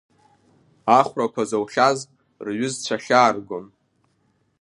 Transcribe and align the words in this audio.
Ахәрақәа 0.99 1.43
заухьаз 1.49 1.99
рҩызцәа 2.45 2.97
хьааргон. 3.03 3.65